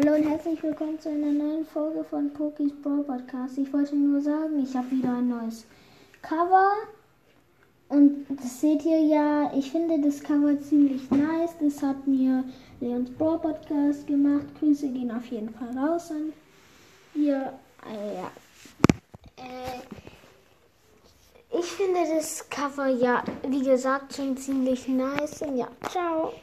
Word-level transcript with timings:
Hallo 0.00 0.14
und 0.14 0.28
herzlich 0.28 0.62
willkommen 0.62 1.00
zu 1.00 1.08
einer 1.08 1.32
neuen 1.32 1.66
Folge 1.66 2.04
von 2.04 2.32
Pokis 2.32 2.70
Brawl 2.84 3.02
Podcast. 3.02 3.58
Ich 3.58 3.72
wollte 3.72 3.96
nur 3.96 4.20
sagen, 4.20 4.62
ich 4.62 4.72
habe 4.76 4.88
wieder 4.92 5.16
ein 5.16 5.28
neues 5.28 5.66
Cover. 6.22 6.70
Und 7.88 8.24
das 8.30 8.60
seht 8.60 8.84
ihr 8.84 9.00
ja, 9.00 9.52
ich 9.56 9.72
finde 9.72 10.00
das 10.00 10.22
Cover 10.22 10.56
ziemlich 10.60 11.10
nice. 11.10 11.50
Das 11.58 11.82
hat 11.82 12.06
mir 12.06 12.44
Leons 12.78 13.10
Brawl 13.10 13.40
Podcast 13.40 14.06
gemacht. 14.06 14.44
Grüße 14.60 14.86
gehen 14.88 15.10
auf 15.10 15.26
jeden 15.26 15.50
Fall 15.50 15.76
raus 15.76 16.12
an 16.12 16.32
ihr. 17.16 17.52
Äh, 17.84 18.14
ja. 18.14 18.30
Äh, 19.36 19.80
ich 21.58 21.66
finde 21.66 21.98
das 22.14 22.48
Cover 22.48 22.86
ja, 22.86 23.24
wie 23.48 23.64
gesagt, 23.64 24.14
schon 24.14 24.36
ziemlich 24.36 24.86
nice. 24.86 25.42
Und 25.42 25.56
ja, 25.56 25.66
ciao. 25.90 26.34